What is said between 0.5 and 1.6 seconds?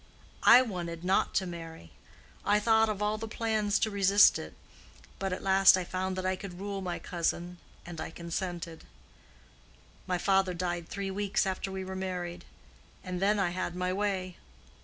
wanted not to